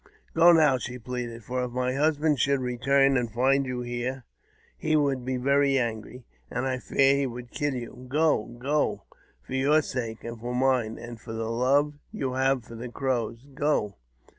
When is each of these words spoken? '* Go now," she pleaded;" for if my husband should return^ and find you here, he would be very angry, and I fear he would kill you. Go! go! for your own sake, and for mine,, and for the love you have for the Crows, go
'* 0.21 0.33
Go 0.33 0.51
now," 0.51 0.79
she 0.79 0.97
pleaded;" 0.97 1.43
for 1.45 1.63
if 1.63 1.69
my 1.69 1.93
husband 1.93 2.39
should 2.39 2.59
return^ 2.59 3.19
and 3.19 3.31
find 3.31 3.67
you 3.67 3.81
here, 3.81 4.23
he 4.75 4.95
would 4.95 5.23
be 5.23 5.37
very 5.37 5.77
angry, 5.77 6.25
and 6.49 6.65
I 6.65 6.79
fear 6.79 7.15
he 7.15 7.27
would 7.27 7.51
kill 7.51 7.75
you. 7.75 8.07
Go! 8.09 8.45
go! 8.45 9.03
for 9.43 9.53
your 9.53 9.75
own 9.75 9.83
sake, 9.83 10.23
and 10.23 10.39
for 10.39 10.55
mine,, 10.55 10.97
and 10.97 11.21
for 11.21 11.33
the 11.33 11.51
love 11.51 11.93
you 12.11 12.33
have 12.33 12.63
for 12.63 12.73
the 12.73 12.89
Crows, 12.89 13.45
go 13.53 13.97